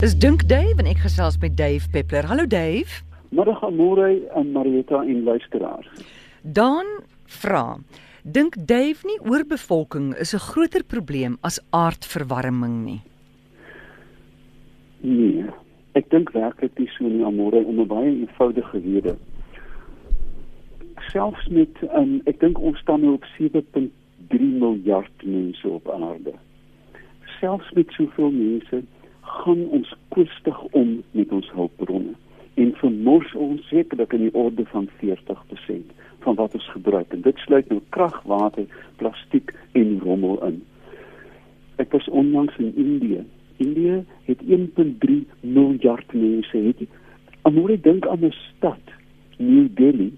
[0.00, 2.24] Dis Dink Dave en ek gesels met Dave Peppler.
[2.24, 3.02] Hallo Dave.
[3.36, 5.88] Middag Amore en Marieta en luisteraars.
[6.40, 6.86] Dan
[7.28, 7.76] vra:
[8.24, 13.02] Dink Dave nie oorbevolking is 'n groter probleem as aardverwarming nie?
[15.00, 15.44] Nee,
[15.92, 19.16] ek dink werklik nie so nie Amore om 'n baie eenvoudige rede.
[21.12, 26.32] Selfs met um, ek dink ons staan nou op 7.3 miljard mense op aarde.
[27.40, 28.82] Selfs met soveel mense
[29.38, 32.14] gaan ons koestig om met ons hulpbronne
[32.60, 35.92] en vermors ons sekerlik in die orde van 40%
[36.24, 38.66] van wat ons gebruik en dit sluit nou krag, water,
[39.00, 40.58] plastiek en rommel in.
[41.80, 43.22] Ek was onlangs in Indië.
[43.56, 46.56] Indië het 1.3 miljard mense.
[46.56, 46.84] Het
[47.48, 48.84] Amore dink aan 'n stad,
[49.38, 50.12] New Delhi,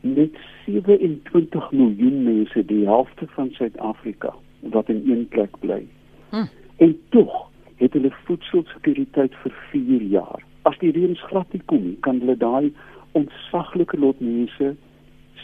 [0.00, 0.36] met
[0.66, 5.86] 27 miljoen mense, die helfte van Suid-Afrika wat in een plek bly.
[6.30, 6.46] Hm.
[6.76, 7.50] En tog
[7.84, 10.42] het hulle voedselsekuriteit vir 4 jaar.
[10.68, 12.72] As die reën glad nie kom nie, kan hulle daai
[13.18, 14.72] ontsaglike lot mense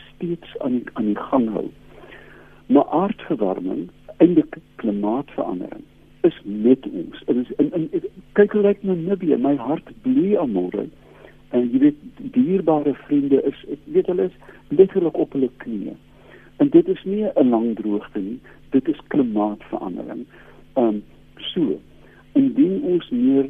[0.07, 1.69] steeds aan die, aan die gang hou.
[2.73, 5.85] Maar aardverwarming, eintlik klimaatsverandering
[6.29, 7.23] is met ons.
[7.27, 10.87] Dit is in, in kyk hoe lyk Namibië, my hart bloei aan môre.
[11.57, 12.03] En jy weet
[12.35, 14.37] dierbare vriende is ek weet hulle is
[14.69, 15.97] letterlik op hulle knieë.
[16.61, 18.41] En dit is nie 'n lang droogte nie,
[18.77, 20.27] dit is klimaatsverandering.
[20.77, 21.03] Ehm um,
[21.53, 21.81] so
[22.33, 23.45] indien ons meer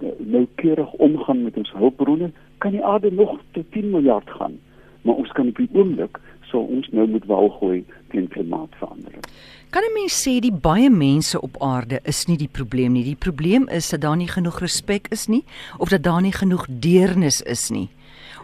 [0.00, 4.58] eh, noukeurig omgaan met ons hulpbronne, kan die aarde nog tot 10 miljard gaan.
[5.02, 6.20] Maar ons kan op die oomblik
[6.52, 7.80] sou ons nou moet wou gooi
[8.12, 9.24] teen klimaatsverandering.
[9.72, 13.04] Kan 'n mens sê die baie mense op aarde is nie die probleem nie.
[13.04, 15.44] Die probleem is dat daar nie genoeg respek is nie
[15.78, 17.88] of dat daar nie genoeg deernis is nie.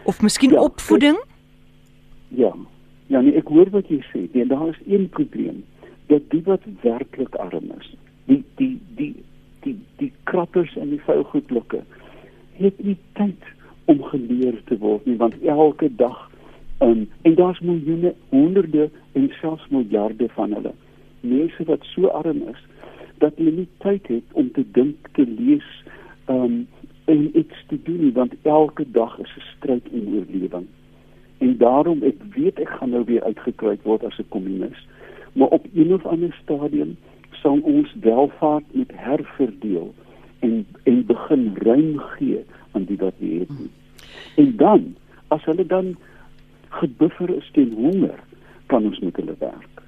[0.05, 1.17] Of miskien ja, opvoeding?
[1.17, 2.55] Ek, ja.
[3.07, 4.27] Ja, nee, ek hoor wat jy sê.
[4.33, 5.63] Nee, daar is een probleem.
[6.07, 9.15] Dat die wat werklik arm is, die die die
[9.65, 11.83] die die krappers en die vuilgoedlukke
[12.59, 13.53] het nie tyd
[13.85, 16.29] om geleer te word nie want elke dag
[16.85, 20.73] um, en daar's miljoene honderde en selfs miljarde van hulle
[21.21, 22.61] mense wat so arm is
[23.23, 25.69] dat hulle nie tyd het om te dink te lees
[26.31, 26.67] um,
[27.05, 30.67] en iets te doen want elke dag is 'n stryd om oorlewing
[31.37, 34.87] en daarom ek weet ek gaan nou weer uitgekruid word as 'n kommunis
[35.33, 36.97] maar op een of ander stadium
[37.41, 39.93] sal ons welvaart moet herverdeel
[40.39, 43.69] en en begin ruim gee aan die wat nie het nie.
[44.35, 44.95] En dan
[45.27, 45.95] as hulle dan
[46.69, 48.19] gebuffer is teen honger,
[48.65, 49.79] kan ons met hulle werk.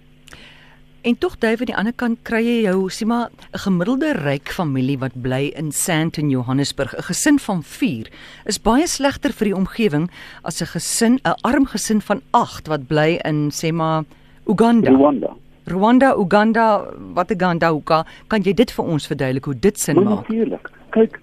[1.01, 4.50] En tog David aan die ander kant kry jy jou sê maar 'n gemiddelde ryk
[4.53, 8.07] familie wat bly in Sandton Johannesburg, 'n gesin van 4
[8.45, 10.09] is baie slegter vir die omgewing
[10.44, 14.03] as 'n gesin, 'n arm gesin van 8 wat bly in sê maar
[14.45, 14.91] Uganda.
[14.91, 15.35] Rwanda.
[15.71, 17.81] Rwanda, Uganda, wat Uganda al,
[18.27, 20.27] kan jy dit vir ons verduidelik hoe dit sin maak?
[20.27, 20.71] Natuurlik.
[20.95, 21.19] Kyk,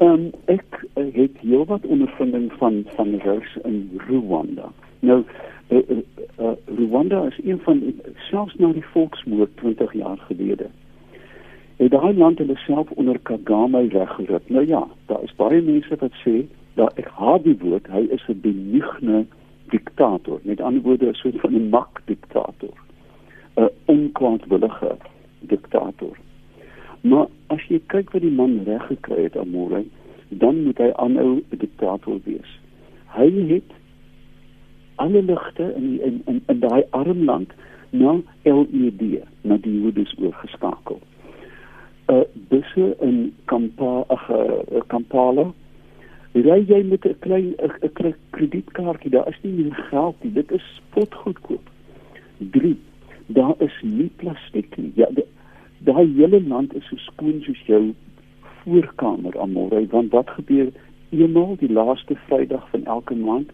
[0.00, 4.70] um, ek uh, het heelwat ondervinding van van reis in Rwanda.
[5.00, 5.98] Nou uh, uh,
[6.40, 7.82] uh, Rwanda is een van
[8.30, 10.70] selfs na die volksmoord 20 jaar gelede.
[11.80, 14.48] Het daai land hulle self onder Kagame reggerig.
[14.48, 16.42] Nou ja, daar is baie mense wat sê
[16.80, 19.26] dat ek haat die woord, hy is 'n benigne
[19.70, 20.40] diktator.
[20.42, 22.74] Met ander woorde, 'n soort van 'n mak diktator.
[23.60, 24.96] 'n onkwaadwillige
[25.38, 26.16] diktator.
[27.00, 29.84] Maar as jy kyk wat die man reg gekry het aan môre,
[30.28, 32.50] dan moet hy aanhou 'n diktator wees.
[33.16, 33.70] Hy het
[34.96, 37.52] alle ligte in in in, in daai arm land
[37.90, 41.00] na LED, na die Woodus oorgeskakel.
[42.08, 45.52] Uh busse in Kampala, ag uh, Kampala.
[46.32, 50.32] Ry jy met 'n klein 'n kredietkaartjie, daar is nie meer geld nie.
[50.32, 51.68] Dit is spotgoedkoop.
[52.38, 52.76] 3
[53.32, 54.92] daar is nie plastiek nie.
[54.94, 55.06] Ja,
[55.86, 57.82] daai hele land is so skoon soos jou
[58.62, 60.72] voorkamer almore, want wat gebeur
[61.10, 63.52] eenmal die laaste Vrydag van elke maand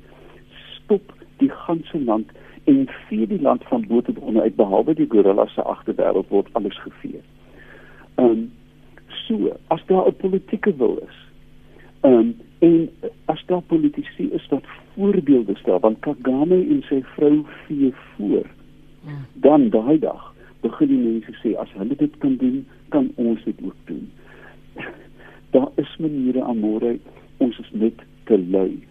[0.74, 2.32] stop die ganse land
[2.64, 6.48] en vee die land van bo tot onder uit behalwe die gorillas se agterwêreld word
[6.52, 7.22] alles gevee.
[8.14, 8.50] Ehm um,
[9.26, 11.16] so as daar 'n politieke wil is.
[12.00, 12.90] Ehm um, en
[13.24, 14.64] as daar politici is wat
[14.94, 18.46] voorbeelde stel, want Kagame en sy vrou vee voor
[19.34, 23.62] dan daai dag begin die mense sê as hulle dit kan doen, kan ons dit
[23.62, 24.10] ook doen.
[25.54, 26.98] Daar is maniere aan môre
[27.38, 28.82] ons is net te lui.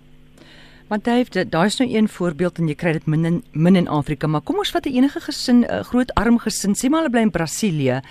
[0.87, 3.87] Want hy het daar's nou een voorbeeld en jy kry dit min in min in
[3.89, 7.11] Afrika, maar kom ons vat 'n enige gesin, 'n groot arm gesin, sê maar hulle
[7.11, 8.01] bly in Brasilië,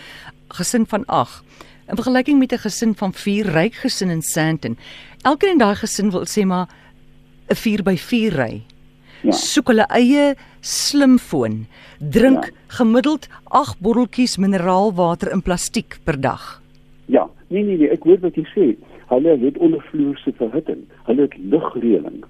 [0.48, 1.44] gesin van 8.
[1.88, 4.76] In vergelyking met 'n gesin van 4 ryk gesin in Sandton.
[5.22, 6.68] Elkeen in daai gesin wil sê maar
[7.48, 8.73] 'n 4 by 4 ry
[9.24, 9.32] ja.
[9.32, 11.66] soek hulle eie slimfoon,
[11.98, 12.52] drink ja.
[12.80, 16.60] gemiddeld 8 botteltjies mineraalwater in plastiek per dag.
[17.06, 18.64] Ja, Nee nee nee, ek hoor wat jy sê.
[19.10, 20.80] Hulle het ondervloerse verhitting.
[21.08, 22.24] Hulle het lugreëling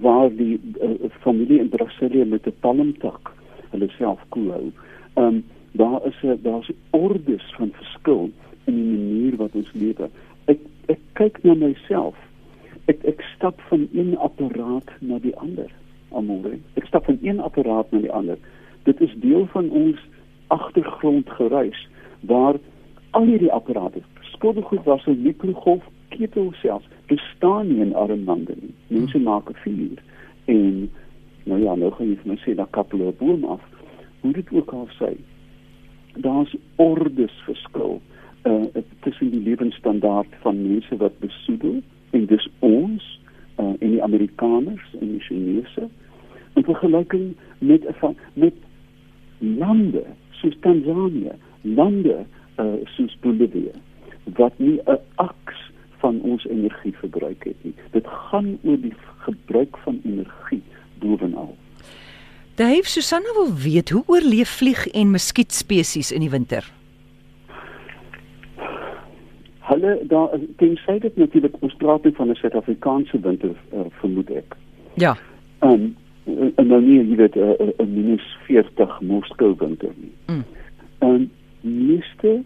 [0.00, 3.32] waar die uh, familie in Brasilia met 'n palmtak
[3.74, 4.66] hulle self koel hou.
[5.14, 5.42] Ehm um,
[5.72, 8.30] daar is 'n daar's ordes van verskil
[8.64, 10.08] in die manier wat ons lewe.
[10.44, 12.16] Ek ek kyk na myself.
[12.86, 15.70] Ek ek stap van een apparaat na die ander.
[16.12, 16.58] Almoere.
[16.74, 18.38] Ek stap van een apparaat na die ander.
[18.84, 19.98] Dit is deel van ons
[20.52, 21.88] agtergrondgeruis
[22.20, 22.56] waar
[23.10, 28.74] al hierdie apparate, skottelgoed was 'n mikrogolf ketel selfs bestaan nie in arme lande nie.
[28.86, 29.98] Mense maak 'n vuur
[30.44, 30.90] en
[31.44, 33.60] nou ja, nou gaan jy vir my sê dat kappel 'n boom af.
[34.20, 35.16] Hoe dit ook al sê,
[36.14, 38.00] daar's ordes verskil
[38.44, 38.64] uh
[39.00, 41.80] tussen die lewensstandaard van mense wat besoedel
[42.10, 43.20] en dis ons
[44.02, 45.88] die Amerikaners en die Chinese
[46.54, 47.86] in vergelyking met
[48.34, 48.54] met
[49.38, 51.32] lande soos Tanzanië,
[51.62, 52.24] lande
[52.58, 53.72] uh soos Bolivia
[54.36, 57.74] wat nie 'n aks van ons energie verbruik het nie.
[57.90, 60.62] Dit gaan oor die gebruik van energie
[60.98, 61.56] bovenal.
[62.54, 66.72] Dave Susanna wil weet hoe oorleef vlieg en muskietspesies in die winter.
[69.72, 74.56] Hulle daar tensy dit natuurlik ons praat van 'n Suid-Afrikaanse winter uh, vermoed ek.
[74.94, 75.16] Ja.
[75.58, 75.96] Ehm um,
[76.54, 80.12] en nou nie jy weet 'n minus 40 Moskou winter nie.
[80.26, 80.44] Mm.
[80.98, 81.30] En
[81.60, 82.42] meeste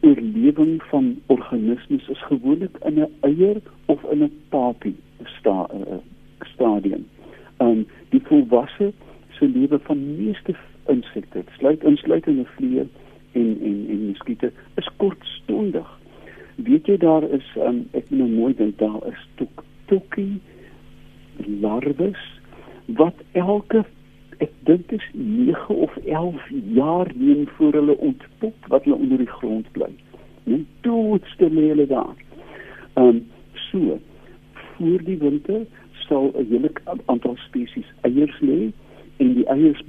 [0.00, 6.00] oorlewing van organismes is gewoonlik in 'n eier of in 'n papie sta, uh,
[6.40, 7.06] stadium.
[7.56, 8.92] Ehm um, die volwasse
[9.30, 10.54] se lewe van meeste
[10.86, 12.88] insekte, sluit insluitende vliee
[13.32, 15.98] en en en muskiete, is kortstondig.
[16.54, 20.40] Weet jy daar is um, ek moet nou mooi dink daar is tok tokkie
[21.62, 22.20] larwes
[23.00, 23.84] wat elke
[24.40, 26.46] ek dink is 9 of 11
[26.76, 29.90] jaar neem voor hulle ontpop wat hulle onder die grond bly.
[30.44, 32.16] Net doodste hulle daar.
[32.94, 33.26] Ehm um,
[33.70, 33.98] so
[34.76, 35.66] voor die winter
[36.06, 36.70] sal 'n hele
[37.06, 38.72] aantal spesies eiers lê
[39.20, 39.82] en die eiers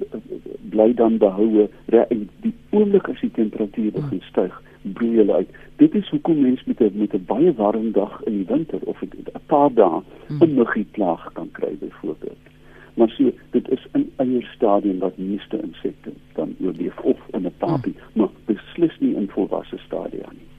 [0.73, 4.29] bly dan behoue en die oomblik as die temperatuur begin hmm.
[4.29, 4.61] styg,
[4.97, 5.59] broei hulle uit.
[5.81, 9.01] Dit is hoekom mense met 'n met 'n baie warm dag in die winter of
[9.01, 9.11] 'n
[9.47, 10.41] paar dae hmm.
[10.41, 12.51] 'n muggieplaag kan kry byvoorbeeld
[12.93, 17.53] maar so dit is in eie stadium wat meeste insekte dan oorleef of in 'n
[17.57, 18.21] papie hmm.
[18.21, 20.49] maar beslis nie in volwasse stadia nie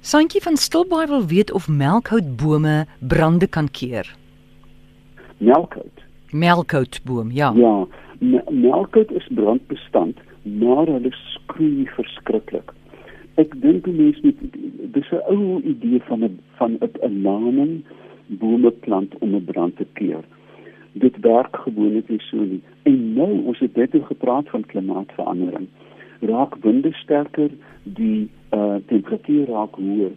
[0.00, 4.16] Santjie van Stilbaai wil weet of melkhoutbome brande kan keer
[5.38, 6.00] Melkhout
[6.32, 7.86] Melkhoutboom ja Ja
[8.50, 12.74] melkhout is brandbestand maar hulle skroei verskriklik
[13.36, 14.36] Ek dink die mense met
[14.92, 17.82] dis 'n ou idee van 'n van 'n laning
[18.26, 20.24] bome plant om 'n brand te keer
[20.92, 22.62] dit werk gewoonlik nie so nie.
[22.82, 25.68] En nou ons het net gepraat van klimaatsverandering.
[26.20, 27.50] Raak winde sterker,
[27.82, 30.10] die uh temperatuur raak hoër.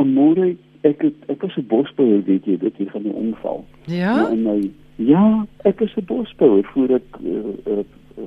[0.00, 3.64] Môre ek het, ek was 'n bosbouer, weet jy, dit hier gaan 'n ongeval.
[3.84, 4.30] Ja.
[4.30, 4.70] En my
[5.00, 7.84] ja, ek was 'n bosbouer voordat ek uh, uh,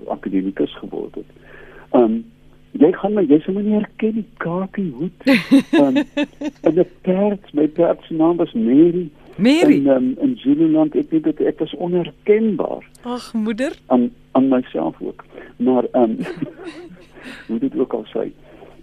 [0.07, 1.29] akademikus geword het.
[1.91, 2.23] Um
[2.71, 5.27] jy gaan my jy sou my nie herken die kakie hoed.
[5.81, 5.97] Um
[6.61, 9.09] en 'n perd, my perd se naam was Mary.
[9.37, 12.85] Mary in um, in Zululand ek weet dit ek was onherkenbaar.
[13.01, 15.25] Ag moeder aan aan myself ook.
[15.57, 16.17] Maar ehm um,
[17.47, 18.31] hoe dit ook al sê.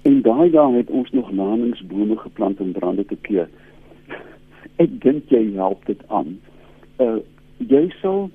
[0.02, 3.48] En daai jaar het ons nog naningsbome geplant om brande te keer.
[4.84, 6.38] Ek dink jy help dit aan.
[6.97, 7.18] Uh
[7.69, 8.31] jy sal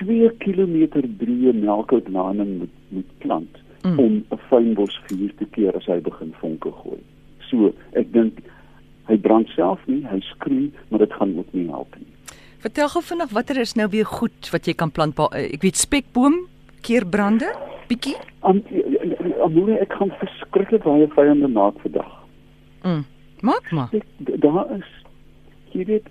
[0.00, 3.98] 2 km breë melkoutnaning moet moet plant mm.
[3.98, 7.00] om 'n fynbosvuur te keer as hy begin vonke gooi.
[7.50, 8.38] So, ek dink
[9.08, 12.06] hy brand self nie, hy skroei, maar dit gaan ook nie help nie.
[12.62, 15.18] Vertel gou vinnig watter is nou weer goed wat jy kan plant?
[15.18, 16.46] Eh, ek weet spekboom
[16.82, 17.50] keer brande
[17.88, 18.16] bietjie.
[19.42, 22.12] Amoe ek kan verskriklik baie vyande maak vandag.
[22.82, 23.04] Mm.
[23.42, 23.90] Maak maar.
[24.18, 24.90] Daar is
[25.72, 26.06] jy weet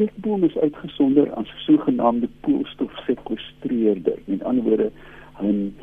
[0.00, 4.18] spekboom is uitgesonder as sogenaamde koolstof sekwestreerder.
[4.24, 4.90] Met ander woorde
[5.42, 5.74] 'n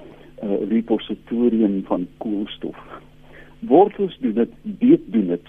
[0.43, 2.77] uh, repositorium van koolstof.
[3.59, 5.45] Wortels doen dit, beet doen dit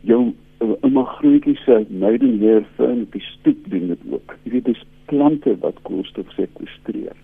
[0.00, 0.34] jou
[0.80, 4.36] ouma grootjie se meidenheer vir die stoep doen dit ook.
[4.42, 7.16] Jy weet dis plante wat koolstof sekwestreer.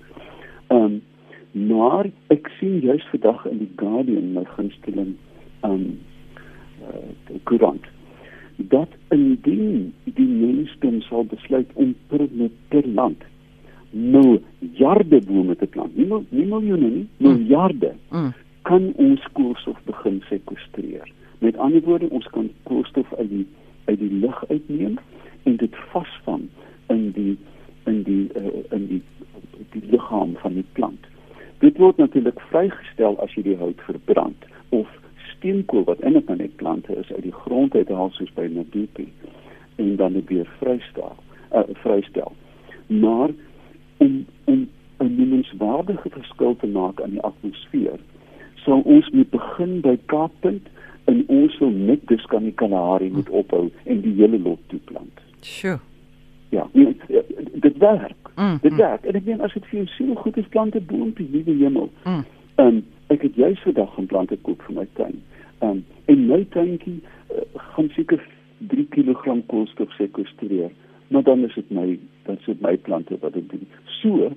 [0.69, 1.01] Ehm um,
[1.53, 5.17] maar ek sien juis vandag in die Guardian my gunsteling
[5.61, 5.99] ehm um,
[6.81, 7.85] uh, koerant
[8.59, 12.27] dat indien die mensdom sal besluit om per
[12.69, 13.23] per land
[13.91, 17.25] miljarde bome te plant, nie, nie miljoene nie, mm.
[17.25, 18.33] miljarde, mm.
[18.69, 21.09] kan ons koolstof begin sekwestreer.
[21.39, 23.47] Met ander woorde, ons kan koolstof uit die
[23.89, 24.99] uit die lug uitneem
[25.49, 26.45] en dit vasvang
[26.93, 27.39] in die
[27.89, 29.03] in die uh, in die
[29.73, 31.07] die liggaam van die plant.
[31.65, 34.45] Dit word natuurlik vrygestel as jy die hout verbrand
[35.39, 39.13] steenkool wat in 'n planet plant plante is uit die grond uithaal soos by Medupi
[39.77, 41.17] en dan weer vrystel.
[41.53, 42.33] Uh, vrystel.
[42.87, 43.31] Maar
[43.97, 44.69] om om
[44.99, 47.99] 'n menswaardige verskil te maak aan die atmosfeer,
[48.55, 50.67] sal ons moet begin by Kaappunt
[51.05, 55.21] en ons wil net dus kan die Kalahari moet ophou en die hele lot toeplant.
[55.41, 55.79] Sjoe.
[56.49, 56.97] Ja, nee,
[57.53, 58.31] dit werk.
[58.35, 58.77] Mm, dit mm.
[58.77, 59.05] werk.
[59.05, 61.91] En ek meen as dit vir jou so goed is plante boontjie, liewe hemel.
[62.05, 62.25] Mm.
[62.57, 65.23] Um, ek het juis vandag gaan plante koop vir my tuin.
[65.59, 68.21] Ehm um, en my tuintjie uh, gaan seker
[68.59, 70.71] 3 kg koolstof sekwestreer.
[71.09, 73.67] Maar dan is dit my dan is dit my plante wat dit doen.
[74.01, 74.33] So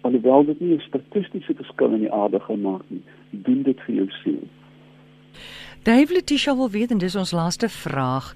[0.00, 3.94] alhoewel dit nie 'n statistiese verskil in die aarde gaan maak nie, doen dit vir
[3.94, 4.42] jou siel.
[5.82, 8.34] Dave Letitia wil weet en dis ons laaste vraag.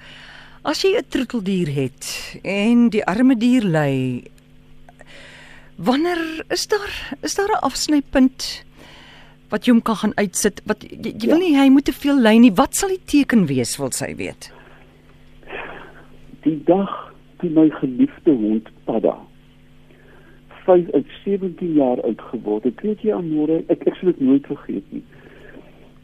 [0.62, 4.24] As jy 'n troeteldier het en die arme dier ly,
[5.76, 8.64] wanneer is daar is daar 'n afsnypunt
[9.50, 10.62] wat jy hom kan gaan uitsit?
[10.66, 11.44] Wat jy, jy wil Ja.
[11.46, 12.52] nie hy moet te veel ly nie.
[12.52, 14.52] Wat sal die teken wees wil sy weet?
[16.44, 19.16] Die dag toe my geliefde hond Padda
[20.68, 24.46] 5 uit 17 jaar oud geword het, weet jy Amore, ek ek sal dit nooit
[24.46, 25.02] vergeet nie.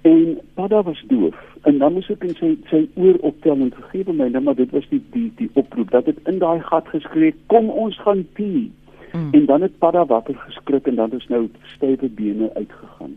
[0.08, 1.36] En Padda was doof
[1.68, 4.56] en dan moes ek in sy sy oor optel en gegee by my, nou maar
[4.56, 7.98] dit was die die die oproep dat dit in daai gat geskree het, kom ons
[8.04, 8.70] gaan pee.
[9.12, 9.30] Mm.
[9.36, 11.46] En dan het Padda wakker geskrik en dan is nou
[11.76, 13.14] stywe bene uitgegaan.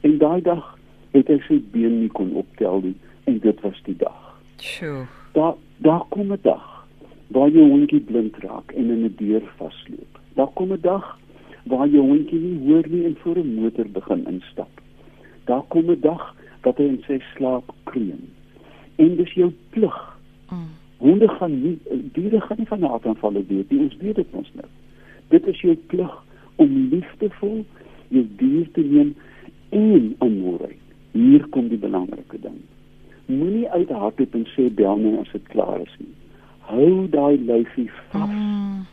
[0.00, 0.78] En daai dag
[1.10, 4.18] het hy sy been nie kon optel nie en dit was die dag
[4.60, 5.06] Sjoe.
[5.32, 6.86] daar daar kom 'n dag
[7.28, 10.20] waar jou hondjie blind raak en in 'n deur vasloop.
[10.34, 11.18] Daar kom 'n dag
[11.64, 14.80] waar jou hondjie nie hoor nie en voor 'n motor begin instap.
[15.44, 18.28] Daar kom 'n dag dat hy in sy slaap kreun.
[18.96, 20.18] En dis jou plig.
[20.50, 20.68] Mm.
[20.96, 21.78] Honde gaan nie
[22.12, 23.80] diere gaan nie van hartaanvalle dood nie.
[23.80, 24.66] Ons weet dit ons nou.
[25.28, 26.24] Dit is jou plig
[26.56, 27.64] om liefdevol
[28.08, 29.14] jou dier te neem
[29.68, 30.76] en aanmoedig.
[31.12, 32.60] Hier kom die belangrike ding.
[33.26, 36.14] Moenie uithardloop en sê bel my as dit klaar is nie.
[36.68, 38.28] Hou daai lyfie vas.
[38.30, 38.86] Mm.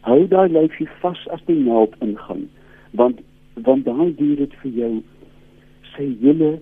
[0.00, 2.48] Hou daai lyfie vas as die naald ingaan,
[2.90, 3.20] want
[3.66, 4.92] want daai dier het vir jou
[5.96, 6.58] sy hele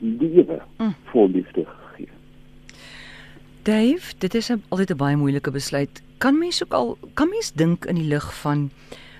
[0.00, 0.94] lewe Mm.
[1.12, 2.08] vol liefde gegee.
[3.62, 6.02] Dave, dit is altyd 'n baie moeilike besluit.
[6.18, 8.70] Kan mens ook al kan mens dink in die lig van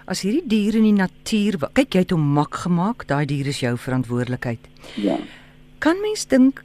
[0.07, 3.61] as hierdie diere in die natuur, kyk jy het hom mak gemaak, daai dier is
[3.61, 4.61] jou verantwoordelikheid.
[4.97, 5.17] Ja.
[5.81, 6.63] Kan mens dink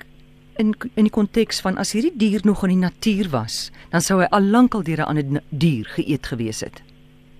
[0.59, 4.19] in in die konteks van as hierdie dier nog in die natuur was, dan sou
[4.21, 6.81] hy al lank al deur 'n ander dier geëet gewees het.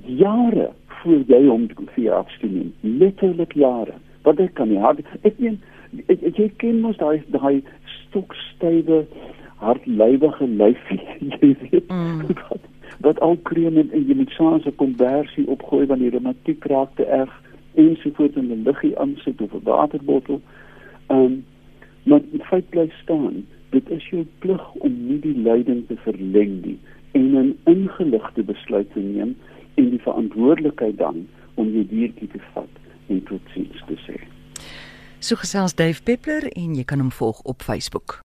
[0.06, 0.72] jare
[1.04, 2.72] voor jy hom vir jou afstuur.
[2.84, 3.94] Letterlik jare.
[4.24, 5.60] Wat ek kan nie hard ek meen
[6.38, 7.62] jy ken mos daai daai
[8.10, 9.06] stokstywe
[9.58, 11.02] hardlywige lyfie
[11.42, 12.22] jy weet Mm.
[12.50, 12.62] wat
[12.98, 16.96] wat al kreem en, en jy moet saans 'n konversie opgooi wanneer die reumatiek raak
[16.96, 17.34] te erg
[17.76, 20.42] ensovoorts in 'n liggie aansit of 'n waterbottel.
[21.08, 21.46] Ehm um,
[22.04, 26.66] maar die feit bly staan, dit is jou plig om nie die lyding te verleng
[26.66, 26.80] nie
[27.12, 29.36] en 'n ingeligte besluit te neem
[29.74, 32.74] en die verantwoordelikheid dan om jou diertjie te vat
[33.08, 34.18] en totsiens te sê.
[35.20, 38.20] So gesels Dave Peppler en jy kan hom volg op Facebook.